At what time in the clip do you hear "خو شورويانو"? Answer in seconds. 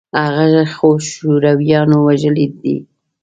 0.73-1.97